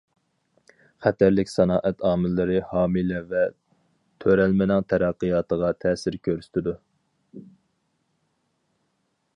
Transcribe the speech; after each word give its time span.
خەتەرلىك 1.05 1.49
سانائەت 1.51 1.99
ئامىللىرى 2.11 2.55
ھامىلە 2.71 3.19
ۋە 3.35 3.43
تۆرەلمىنىڭ 4.25 4.87
تەرەققىياتىغا 4.93 5.71
تەسىر 5.87 6.19
كۆرسىتىدۇ. 6.29 6.77